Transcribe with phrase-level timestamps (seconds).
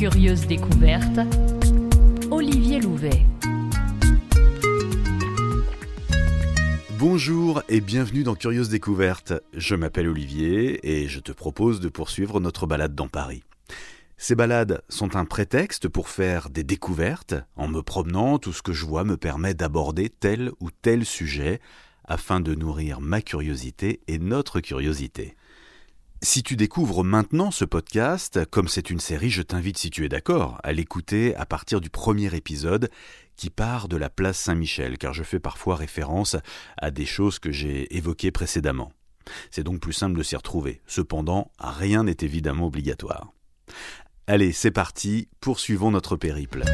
[0.00, 1.20] Curieuse découverte,
[2.30, 3.26] Olivier Louvet.
[6.98, 9.34] Bonjour et bienvenue dans Curieuse Découverte.
[9.52, 13.42] Je m'appelle Olivier et je te propose de poursuivre notre balade dans Paris.
[14.16, 17.34] Ces balades sont un prétexte pour faire des découvertes.
[17.54, 21.60] En me promenant, tout ce que je vois me permet d'aborder tel ou tel sujet
[22.06, 25.36] afin de nourrir ma curiosité et notre curiosité.
[26.22, 30.10] Si tu découvres maintenant ce podcast, comme c'est une série, je t'invite, si tu es
[30.10, 32.90] d'accord, à l'écouter à partir du premier épisode
[33.36, 36.36] qui part de la place Saint-Michel, car je fais parfois référence
[36.76, 38.92] à des choses que j'ai évoquées précédemment.
[39.50, 40.82] C'est donc plus simple de s'y retrouver.
[40.86, 43.32] Cependant, rien n'est évidemment obligatoire.
[44.26, 46.64] Allez, c'est parti, poursuivons notre périple.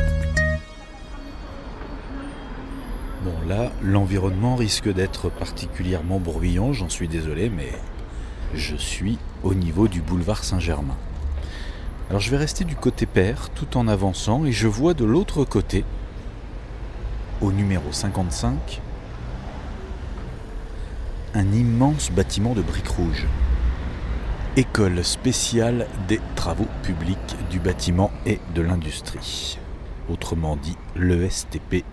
[3.22, 7.70] Bon là, l'environnement risque d'être particulièrement bruyant, j'en suis désolé, mais
[8.54, 10.96] je suis au niveau du boulevard Saint-Germain.
[12.08, 15.44] Alors je vais rester du côté père tout en avançant et je vois de l'autre
[15.44, 15.84] côté,
[17.40, 18.80] au numéro 55,
[21.34, 23.26] un immense bâtiment de briques rouges.
[24.56, 29.58] École spéciale des travaux publics du bâtiment et de l'industrie,
[30.08, 31.84] autrement dit l'ESTP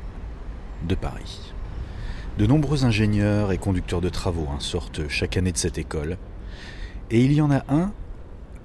[0.88, 1.54] de Paris.
[2.38, 6.18] De nombreux ingénieurs et conducteurs de travaux hein, sortent chaque année de cette école,
[7.14, 7.92] et il y en a un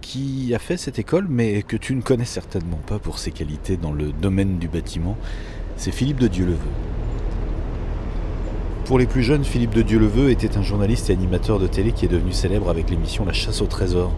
[0.00, 3.76] qui a fait cette école, mais que tu ne connais certainement pas pour ses qualités
[3.76, 5.18] dans le domaine du bâtiment,
[5.76, 6.56] c'est Philippe de Dieuleveux.
[8.86, 12.06] Pour les plus jeunes, Philippe de Dieuleveux était un journaliste et animateur de télé qui
[12.06, 14.14] est devenu célèbre avec l'émission La chasse au trésor,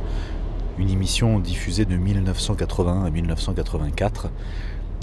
[0.78, 4.30] une émission diffusée de 1981 à 1984,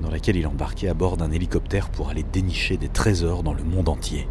[0.04, 3.66] dans laquelle il embarquait à bord d'un hélicoptère pour aller dénicher des trésors dans le
[3.66, 4.26] monde entier.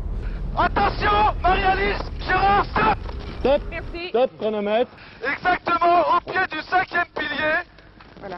[0.56, 3.05] Attention, Marie-Alice, Gérard, stop
[3.40, 4.08] Stop, Merci.
[4.08, 4.90] stop, chronomètre.
[5.22, 7.54] Exactement, au pied du cinquième pilier.
[8.20, 8.36] Voilà.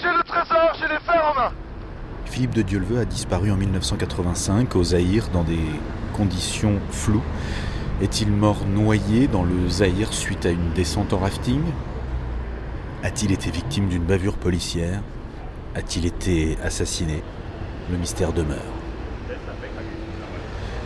[0.00, 1.52] J'ai, le trésor, j'ai les fers en main.
[2.26, 5.60] Philippe de Dieuleveux a disparu en 1985 au Zaïre dans des
[6.16, 7.22] conditions floues.
[8.00, 11.62] Est-il mort noyé dans le Zaïre suite à une descente en rafting?
[13.02, 15.00] A-t-il été victime d'une bavure policière?
[15.74, 17.22] A-t-il été assassiné?
[17.90, 18.58] Le mystère demeure.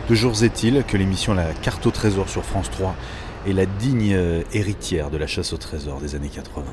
[0.09, 2.95] De jours est-il que l'émission La carte au trésor sur France 3
[3.47, 6.63] est la digne euh, héritière de la chasse au trésor des années 80.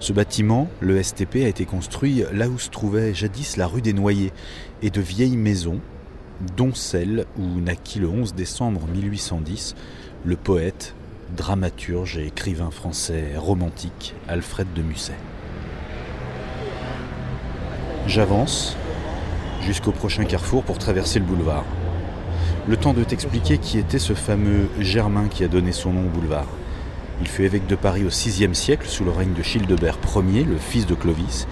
[0.00, 3.92] Ce bâtiment, le STP, a été construit là où se trouvait jadis la rue des
[3.92, 4.32] Noyers
[4.82, 5.80] et de vieilles maisons,
[6.56, 9.74] dont celle où naquit le 11 décembre 1810
[10.24, 10.94] le poète,
[11.36, 15.12] dramaturge et écrivain français romantique Alfred de Musset.
[18.06, 18.76] J'avance
[19.62, 21.64] jusqu'au prochain carrefour pour traverser le boulevard.
[22.66, 26.08] Le temps de t'expliquer qui était ce fameux Germain qui a donné son nom au
[26.08, 26.46] boulevard.
[27.20, 30.56] Il fut évêque de Paris au VIe siècle sous le règne de Childebert Ier, le
[30.56, 31.46] fils de Clovis,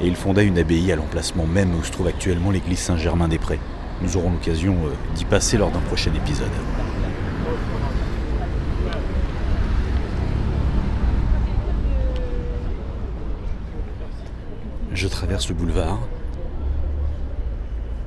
[0.00, 3.60] et il fonda une abbaye à l'emplacement même où se trouve actuellement l'église Saint-Germain-des-Prés.
[4.02, 6.50] Nous aurons l'occasion euh, d'y passer lors d'un prochain épisode.
[14.92, 16.00] Je traverse le boulevard.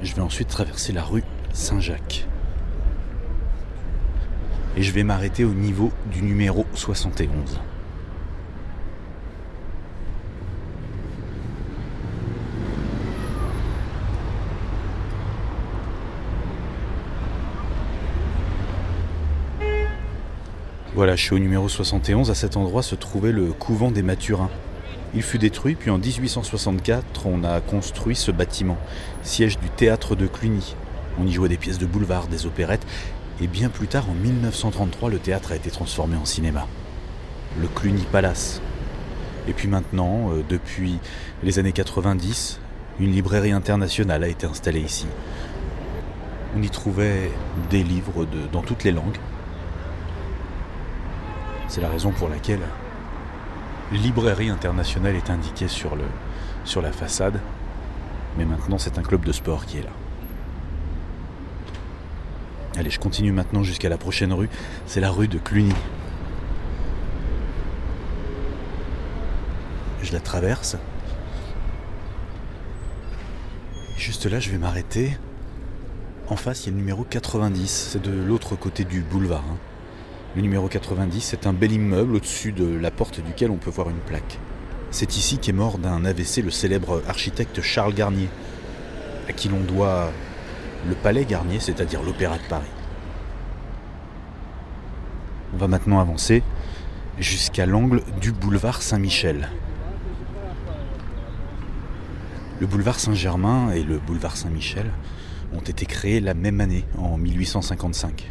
[0.04, 2.29] Je vais ensuite traverser la rue Saint-Jacques.
[4.80, 7.60] Et je vais m'arrêter au niveau du numéro 71.
[20.96, 22.32] Voilà, je suis au numéro 71.
[22.32, 24.50] À cet endroit se trouvait le couvent des Mathurins.
[25.14, 28.78] Il fut détruit, puis en 1864, on a construit ce bâtiment,
[29.24, 30.78] siège du théâtre de Cluny.
[31.20, 32.88] On y jouait des pièces de boulevard, des opérettes,
[33.42, 36.68] et bien plus tard, en 1933, le théâtre a été transformé en cinéma.
[37.60, 38.62] Le Cluny Palace.
[39.48, 41.00] Et puis maintenant, euh, depuis
[41.44, 42.60] les années 90,
[43.00, 45.08] une librairie internationale a été installée ici.
[46.56, 47.32] On y trouvait
[47.70, 49.18] des livres de- dans toutes les langues.
[51.68, 52.60] C'est la raison pour laquelle
[53.92, 56.04] librairie internationale est indiquée sur, le,
[56.66, 57.40] sur la façade.
[58.38, 59.90] Mais maintenant, c'est un club de sport qui est là.
[62.78, 64.50] Allez, je continue maintenant jusqu'à la prochaine rue.
[64.86, 65.74] C'est la rue de Cluny.
[70.02, 70.78] Je la traverse.
[73.98, 75.18] Juste là, je vais m'arrêter.
[76.28, 77.90] En face, il y a le numéro 90.
[77.92, 79.44] C'est de l'autre côté du boulevard.
[79.52, 79.58] hein.
[80.36, 83.90] Le numéro 90, c'est un bel immeuble au-dessus de la porte duquel on peut voir
[83.90, 84.38] une plaque.
[84.92, 88.30] C'est ici qu'est mort d'un AVC le célèbre architecte Charles Garnier,
[89.28, 90.12] à qui l'on doit
[90.88, 92.70] le Palais Garnier, c'est-à-dire l'Opéra de Paris.
[95.54, 96.44] On va maintenant avancer
[97.18, 99.50] jusqu'à l'angle du boulevard Saint-Michel.
[102.60, 104.92] Le boulevard Saint-Germain et le boulevard Saint-Michel
[105.54, 108.30] ont été créés la même année, en 1855,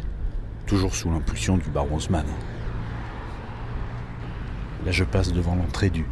[0.65, 2.25] toujours sous l'impulsion du baron Haussmann.
[4.85, 6.05] Là, je passe devant l'entrée du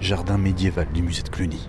[0.00, 1.68] jardin médiéval du musée de Cluny.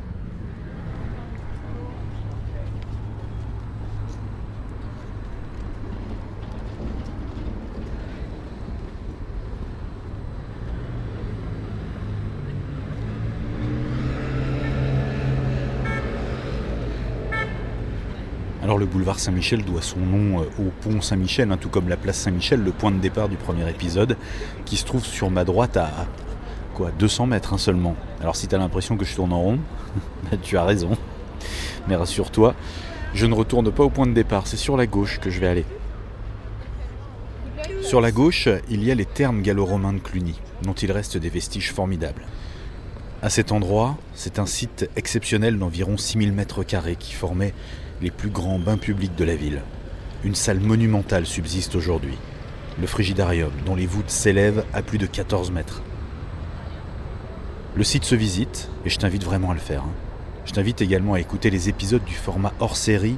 [18.61, 21.95] Alors le boulevard Saint-Michel doit son nom euh, au pont Saint-Michel, hein, tout comme la
[21.95, 24.17] place Saint-Michel, le point de départ du premier épisode,
[24.65, 25.89] qui se trouve sur ma droite à
[26.73, 27.95] quoi 200 mètres hein, seulement.
[28.19, 29.59] Alors si tu as l'impression que je tourne en rond,
[30.23, 30.97] bah, tu as raison.
[31.87, 32.53] Mais rassure-toi,
[33.13, 35.47] je ne retourne pas au point de départ, c'est sur la gauche que je vais
[35.47, 35.65] aller.
[37.81, 41.29] Sur la gauche, il y a les thermes gallo-romains de Cluny, dont il reste des
[41.29, 42.23] vestiges formidables.
[43.21, 47.53] À cet endroit, c'est un site exceptionnel d'environ 6000 mètres carrés qui formait
[48.01, 49.61] les plus grands bains publics de la ville.
[50.23, 52.17] Une salle monumentale subsiste aujourd'hui,
[52.79, 55.81] le Frigidarium, dont les voûtes s'élèvent à plus de 14 mètres.
[57.75, 59.83] Le site se visite, et je t'invite vraiment à le faire.
[59.83, 59.93] hein.
[60.45, 63.17] Je t'invite également à écouter les épisodes du format hors série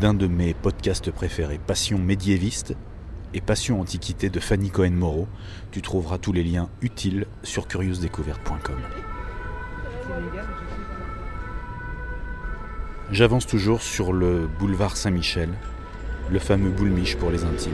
[0.00, 2.76] d'un de mes podcasts préférés, Passion médiéviste
[3.34, 5.26] et Passion antiquité de Fanny Cohen-Moreau.
[5.72, 8.76] Tu trouveras tous les liens utiles sur curieusdécouverte.com.
[13.10, 15.50] J'avance toujours sur le boulevard Saint-Michel,
[16.30, 17.72] le fameux boulmiche pour les intimes.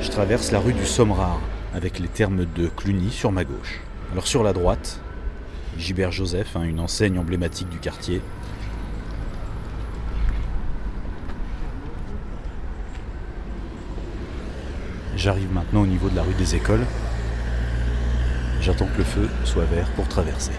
[0.00, 1.40] Je traverse la rue du Sommerard
[1.74, 3.80] avec les termes de Cluny sur ma gauche.
[4.12, 5.00] Alors sur la droite,
[5.78, 8.22] Gilbert Joseph, hein, une enseigne emblématique du quartier.
[15.16, 16.86] J'arrive maintenant au niveau de la rue des Écoles.
[18.62, 20.52] J'attends que le feu soit vert pour traverser.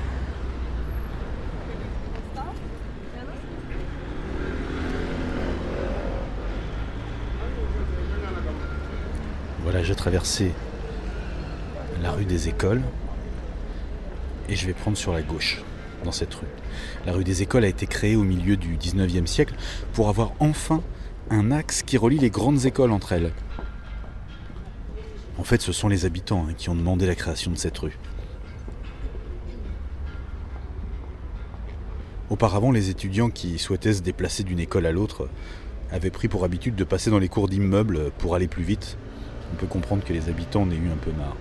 [9.88, 10.51] Voilà, j'ai traversé
[12.01, 12.81] la rue des Écoles
[14.50, 15.63] et je vais prendre sur la gauche
[16.04, 16.48] dans cette rue.
[17.06, 19.56] La rue des Écoles a été créée au milieu du 19e siècle
[19.94, 20.81] pour avoir enfin
[21.30, 23.31] un axe qui relie les grandes écoles entre elles.
[25.38, 27.98] En fait, ce sont les habitants hein, qui ont demandé la création de cette rue.
[32.30, 35.30] Auparavant, les étudiants qui souhaitaient se déplacer d'une école à l'autre
[35.92, 38.98] avaient pris pour habitude de passer dans les cours d'immeubles pour aller plus vite.
[39.53, 41.38] On peut comprendre que les habitants en aient eu un peu marre.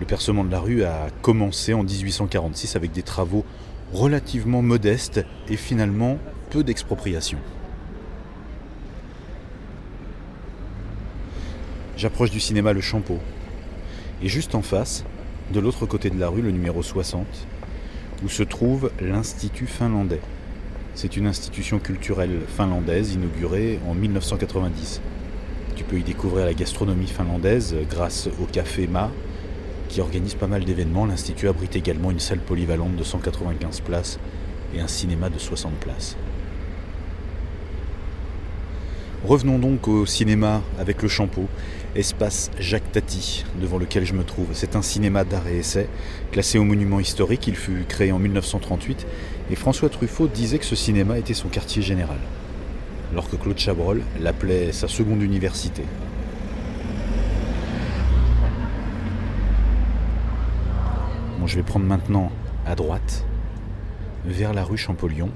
[0.00, 3.44] Le percement de la rue a commencé en 1846 avec des travaux
[3.92, 6.18] relativement modestes et finalement
[6.50, 7.38] peu d'expropriation.
[11.96, 13.18] J'approche du cinéma Le Champeau.
[14.22, 15.04] Et juste en face,
[15.52, 17.26] de l'autre côté de la rue, le numéro 60,
[18.24, 20.20] où se trouve l'Institut finlandais.
[20.94, 25.00] C'est une institution culturelle finlandaise inaugurée en 1990.
[25.78, 29.12] Tu peux y découvrir la gastronomie finlandaise grâce au café Ma,
[29.88, 31.06] qui organise pas mal d'événements.
[31.06, 34.18] L'Institut abrite également une salle polyvalente de 195 places
[34.74, 36.16] et un cinéma de 60 places.
[39.24, 41.46] Revenons donc au cinéma avec le Champeau,
[41.94, 44.48] espace Jacques Tati, devant lequel je me trouve.
[44.54, 45.88] C'est un cinéma d'art et essai,
[46.32, 47.46] classé au monument historique.
[47.46, 49.06] Il fut créé en 1938
[49.52, 52.18] et François Truffaut disait que ce cinéma était son quartier général,
[53.12, 55.84] alors que Claude Chabrol l'appelait sa seconde université.
[61.48, 62.30] Je vais prendre maintenant
[62.66, 63.24] à droite,
[64.26, 65.30] vers la rue Champollion.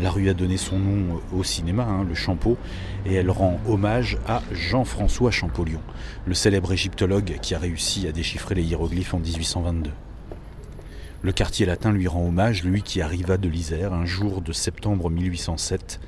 [0.00, 2.56] La rue a donné son nom au cinéma, hein, le Champeau,
[3.04, 5.80] et elle rend hommage à Jean-François Champollion,
[6.26, 9.90] le célèbre égyptologue qui a réussi à déchiffrer les hiéroglyphes en 1822.
[11.22, 15.10] Le quartier latin lui rend hommage, lui qui arriva de l'Isère un jour de septembre
[15.10, 15.98] 1807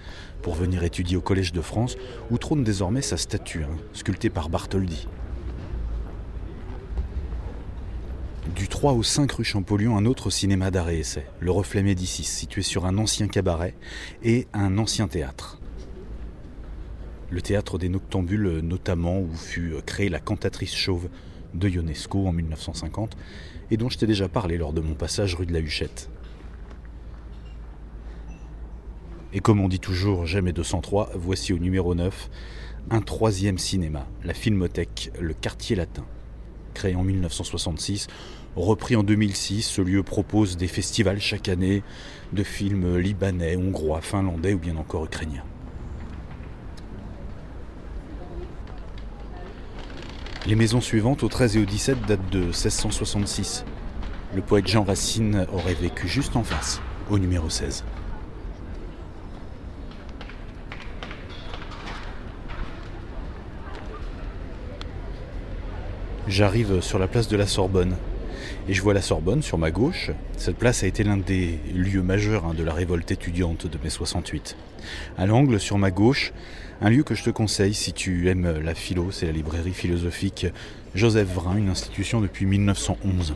[0.43, 1.97] pour venir étudier au Collège de France,
[2.31, 5.07] où trône désormais sa statue, hein, sculptée par Bartholdi.
[8.55, 12.25] Du 3 au 5 rue Champollion, un autre cinéma d'art et essai, le Reflet Médicis,
[12.25, 13.75] situé sur un ancien cabaret
[14.25, 15.61] et un ancien théâtre.
[17.31, 21.09] Le théâtre des Noctambules, notamment, où fut créée la cantatrice chauve
[21.55, 23.17] de Ionesco en 1950,
[23.71, 26.11] et dont je t'ai déjà parlé lors de mon passage rue de la Huchette.
[29.33, 32.31] Et comme on dit toujours, jamais 203, voici au numéro 9
[32.91, 36.05] un troisième cinéma, la Filmothèque, le quartier latin.
[36.75, 38.09] Créé en 1966,
[38.57, 41.85] repris en 2006, ce lieu propose des festivals chaque année
[42.33, 45.45] de films libanais, hongrois, finlandais ou bien encore ukrainiens.
[50.47, 53.65] Les maisons suivantes, au 13 et au 17, datent de 1666.
[54.35, 57.85] Le poète Jean Racine aurait vécu juste en face, au numéro 16.
[66.31, 67.97] J'arrive sur la place de la Sorbonne
[68.69, 70.13] et je vois la Sorbonne sur ma gauche.
[70.37, 73.91] Cette place a été l'un des lieux majeurs hein, de la révolte étudiante de mai
[73.91, 74.57] 68.
[75.19, 76.33] À l'angle, sur ma gauche,
[76.81, 80.47] un lieu que je te conseille si tu aimes la philo, c'est la librairie philosophique
[80.95, 83.35] Joseph Vrin, une institution depuis 1911.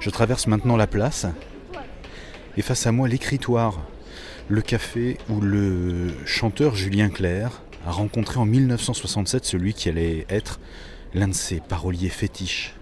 [0.00, 1.28] Je traverse maintenant la place
[2.56, 3.78] et face à moi l'écritoire,
[4.48, 10.58] le café où le chanteur Julien Clerc a rencontré en 1967 celui qui allait être
[11.14, 12.74] l'un de ses paroliers fétiches,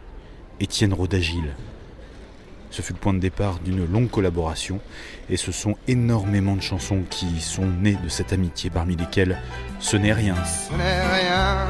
[0.60, 1.54] Étienne Rodagil.
[2.70, 4.80] Ce fut le point de départ d'une longue collaboration
[5.28, 9.38] et ce sont énormément de chansons qui sont nées de cette amitié, parmi lesquelles
[9.80, 10.37] Ce n'est rien.
[10.44, 11.66] Ce n'est rien,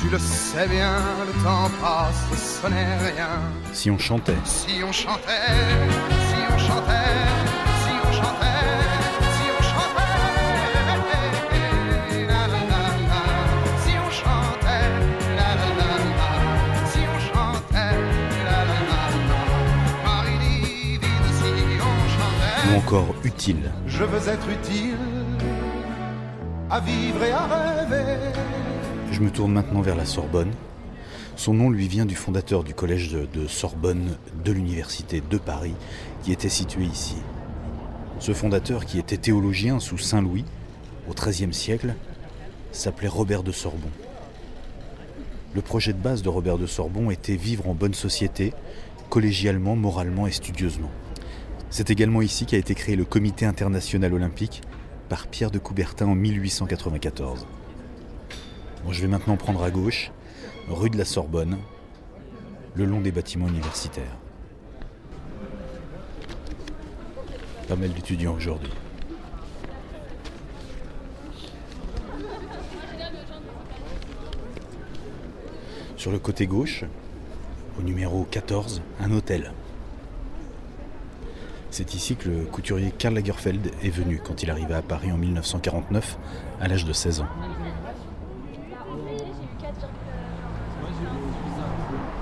[0.00, 3.28] tu le sais bien, le temps passe, ce n'est rien.
[3.72, 4.32] Si on chantait.
[4.44, 5.20] Si on chantait,
[6.28, 7.69] si on chantait, si on chantait,
[22.90, 23.70] encore utile.
[23.86, 24.96] Je veux être utile
[26.68, 28.32] à vivre et à rêver.
[29.12, 30.50] Je me tourne maintenant vers la Sorbonne.
[31.36, 35.76] Son nom lui vient du fondateur du collège de, de Sorbonne de l'université de Paris,
[36.24, 37.14] qui était situé ici.
[38.18, 40.44] Ce fondateur, qui était théologien sous Saint Louis,
[41.08, 41.94] au XIIIe siècle,
[42.72, 43.90] s'appelait Robert de Sorbon.
[45.54, 48.52] Le projet de base de Robert de Sorbon était vivre en bonne société,
[49.10, 50.90] collégialement, moralement et studieusement.
[51.72, 54.60] C'est également ici qu'a été créé le Comité international olympique
[55.08, 57.46] par Pierre de Coubertin en 1894.
[58.84, 60.10] Bon, je vais maintenant prendre à gauche,
[60.68, 61.58] rue de la Sorbonne,
[62.74, 64.18] le long des bâtiments universitaires.
[67.68, 68.72] Pas mal d'étudiants aujourd'hui.
[75.96, 76.84] Sur le côté gauche,
[77.78, 79.52] au numéro 14, un hôtel.
[81.70, 85.16] C'est ici que le couturier Karl Lagerfeld est venu quand il arriva à Paris en
[85.16, 86.18] 1949,
[86.60, 87.28] à l'âge de 16 ans.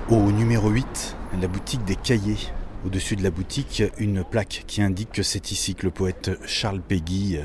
[0.09, 2.37] Au numéro 8, la boutique des cahiers.
[2.85, 6.81] Au-dessus de la boutique, une plaque qui indique que c'est ici que le poète Charles
[6.81, 7.39] Péguy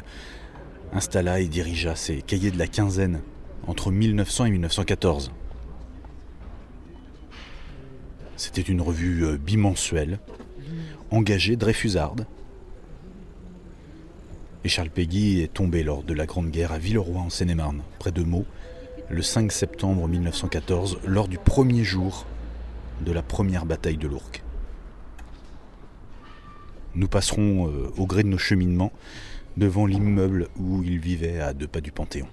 [0.93, 3.21] installa et dirigea ses cahiers de la quinzaine
[3.67, 5.33] entre 1900 et 1914.
[8.37, 10.19] C'était une revue euh, bimensuelle,
[11.15, 12.27] engagée, dreyfusarde.
[14.65, 18.13] Et Charles Péguy est tombé lors de la Grande Guerre à Villeroy en Seine-et-Marne, près
[18.13, 18.47] de Meaux,
[19.11, 22.27] le 5 septembre 1914, lors du premier jour
[23.05, 24.43] de la première bataille de l'Ourcq.
[26.95, 28.93] Nous passerons euh, au gré de nos cheminements
[29.57, 32.29] devant l'immeuble où il vivait à deux pas du Panthéon.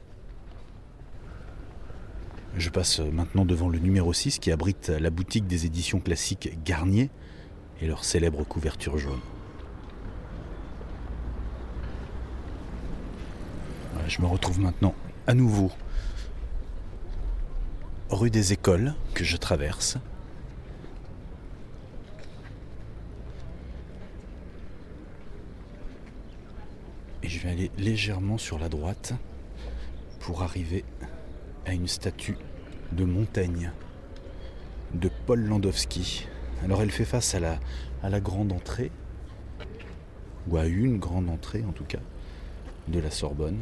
[2.58, 7.10] Je passe maintenant devant le numéro 6 qui abrite la boutique des éditions classiques Garnier
[7.82, 9.20] et leur célèbre couverture jaune.
[14.08, 14.94] Je me retrouve maintenant
[15.26, 15.72] à nouveau
[18.10, 19.98] rue des Écoles que je traverse.
[27.24, 29.14] Et je vais aller légèrement sur la droite
[30.20, 30.84] pour arriver
[31.66, 32.38] à une statue
[32.92, 33.72] de Montaigne
[34.94, 36.28] de Paul Landowski.
[36.63, 38.91] Alors elle fait face à la, grande entrée,
[40.48, 42.00] ou à une grande entrée en tout cas,
[42.88, 43.60] de la Sorbonne.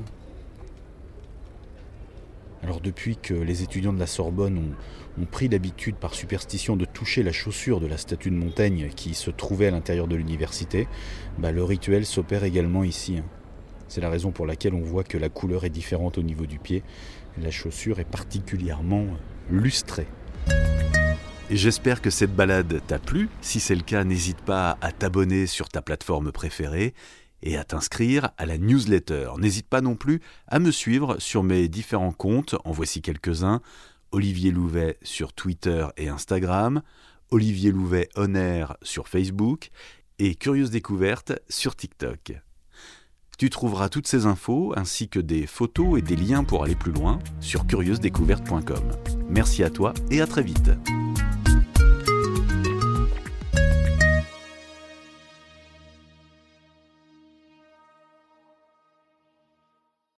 [2.62, 6.84] Alors depuis que les étudiants de la Sorbonne ont, ont pris l'habitude par superstition de
[6.86, 10.88] toucher la chaussure de la statue de Montaigne qui se trouvait à l'intérieur de l'université,
[11.38, 13.18] bah, le rituel s'opère également ici.
[13.18, 13.26] hein.
[13.88, 16.60] C'est la raison pour laquelle on voit que la couleur est différente au niveau du
[16.60, 16.84] pied.
[17.42, 19.06] La chaussure est particulièrement
[19.50, 20.06] lustrée.
[21.52, 23.28] J'espère que cette balade t'a plu.
[23.42, 26.94] Si c'est le cas, n'hésite pas à t'abonner sur ta plateforme préférée
[27.42, 29.32] et à t'inscrire à la newsletter.
[29.40, 32.56] N'hésite pas non plus à me suivre sur mes différents comptes.
[32.66, 33.62] En voici quelques-uns.
[34.12, 36.82] Olivier Louvet sur Twitter et Instagram,
[37.30, 38.34] Olivier Louvet On
[38.82, 39.70] sur Facebook
[40.18, 42.34] et Curieuse Découverte sur TikTok.
[43.38, 46.92] Tu trouveras toutes ces infos ainsi que des photos et des liens pour aller plus
[46.92, 48.92] loin sur curieusedécouverte.com.
[49.30, 50.72] Merci à toi et à très vite.